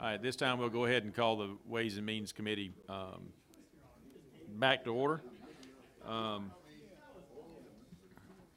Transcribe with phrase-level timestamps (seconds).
[0.00, 3.32] All right, this time we'll go ahead and call the Ways and Means Committee um,
[4.46, 5.20] back to order.
[6.06, 6.52] Um,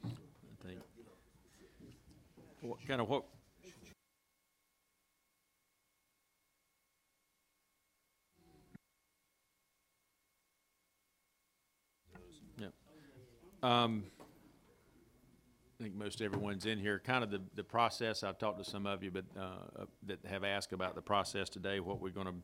[0.04, 0.08] I
[0.64, 0.78] think,
[2.60, 3.24] what, kind of what,
[12.58, 12.72] Yep.
[13.64, 14.04] Um,
[15.82, 17.00] I think most everyone's in here.
[17.04, 20.44] Kind of the, the process, I've talked to some of you, but, uh, that have
[20.44, 21.80] asked about the process today.
[21.80, 22.34] What we're gonna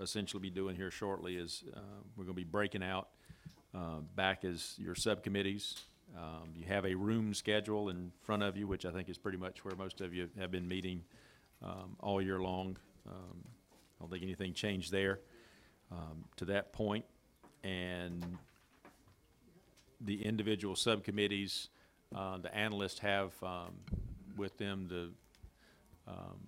[0.00, 1.80] essentially be doing here shortly is, uh,
[2.16, 3.10] we're gonna be breaking out,
[3.74, 5.84] uh, back as your subcommittees.
[6.16, 9.36] Um, you have a room schedule in front of you, which I think is pretty
[9.36, 11.04] much where most of you have been meeting,
[11.60, 12.78] um, all year long.
[13.06, 15.20] Um, I don't think anything changed there,
[15.92, 17.04] um, to that point.
[17.62, 18.38] And
[20.00, 21.68] the individual subcommittees,
[22.14, 23.74] uh, the analysts have, um,
[24.36, 25.10] with them the,
[26.06, 26.38] um,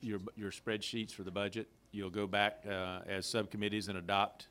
[0.00, 1.68] your, your spreadsheets for the budget.
[1.92, 4.48] You'll go back, uh, as subcommittees and adopt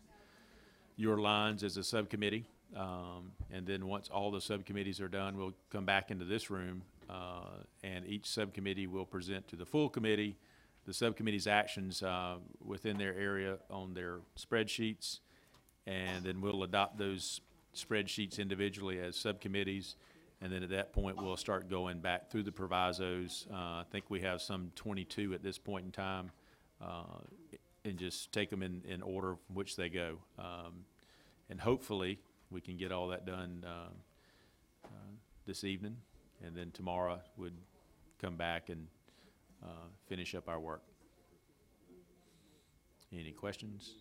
[0.96, 2.46] your lines as a subcommittee.
[2.76, 6.82] Um, and then once all the subcommittees are done, we'll come back into this room,
[7.10, 10.38] uh, and each subcommittee will present to the full committee
[10.86, 15.20] the subcommittee's actions, uh, within their area on their spreadsheets.
[15.88, 17.42] And then we'll adopt those
[17.76, 19.96] spreadsheets individually as subcommittees.
[20.42, 23.48] And then at that point, we'll start going back through the provisos.
[23.52, 26.32] Uh, I think we have some twenty-two at this point in time.
[26.82, 27.20] uh,
[27.86, 30.18] And just take them in, in order from which they go.
[30.40, 30.86] Um,
[31.50, 33.94] And hopefully, we can get all that done, uh,
[34.86, 35.12] uh,
[35.46, 35.98] this evening.
[36.44, 37.54] And then tomorrow would
[38.20, 38.88] come back and,
[39.64, 40.82] uh, finish up our work.
[43.12, 43.94] Any questions?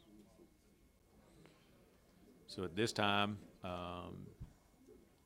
[2.54, 4.14] So at this time, um,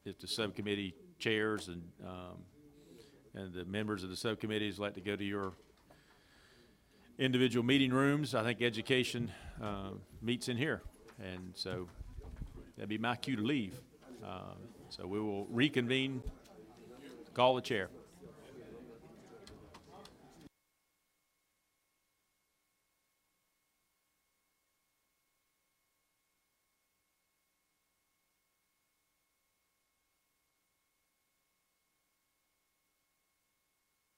[0.07, 2.39] if the subcommittee chairs and, um,
[3.35, 5.53] and the members of the subcommittees like to go to your
[7.19, 9.31] individual meeting rooms, I think education,
[9.62, 9.91] uh,
[10.23, 10.81] meets in here.
[11.23, 11.86] And so
[12.77, 13.79] that'd be my cue to leave.
[14.25, 14.55] Uh,
[14.89, 16.23] so we will reconvene,
[17.35, 17.91] call the chair.